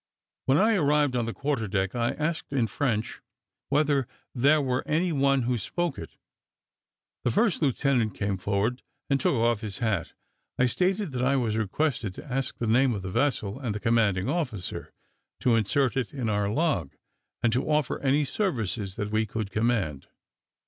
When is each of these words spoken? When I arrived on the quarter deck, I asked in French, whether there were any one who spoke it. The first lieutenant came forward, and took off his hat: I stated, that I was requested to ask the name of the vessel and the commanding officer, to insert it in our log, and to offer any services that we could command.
When 0.47 0.57
I 0.57 0.73
arrived 0.77 1.15
on 1.15 1.25
the 1.27 1.31
quarter 1.33 1.67
deck, 1.67 1.93
I 1.93 2.13
asked 2.13 2.51
in 2.51 2.65
French, 2.65 3.21
whether 3.69 4.07
there 4.33 4.59
were 4.59 4.81
any 4.87 5.11
one 5.11 5.43
who 5.43 5.59
spoke 5.59 5.99
it. 5.99 6.17
The 7.23 7.29
first 7.29 7.61
lieutenant 7.61 8.15
came 8.15 8.37
forward, 8.39 8.81
and 9.11 9.19
took 9.19 9.35
off 9.35 9.61
his 9.61 9.77
hat: 9.77 10.13
I 10.57 10.65
stated, 10.65 11.11
that 11.11 11.21
I 11.23 11.35
was 11.35 11.55
requested 11.55 12.15
to 12.15 12.25
ask 12.25 12.57
the 12.57 12.65
name 12.65 12.95
of 12.95 13.03
the 13.03 13.11
vessel 13.11 13.59
and 13.59 13.75
the 13.75 13.79
commanding 13.79 14.27
officer, 14.27 14.91
to 15.41 15.53
insert 15.55 15.95
it 15.95 16.15
in 16.15 16.29
our 16.29 16.49
log, 16.49 16.95
and 17.43 17.53
to 17.53 17.69
offer 17.69 17.99
any 17.99 18.25
services 18.25 18.95
that 18.95 19.11
we 19.11 19.27
could 19.27 19.51
command. 19.51 20.07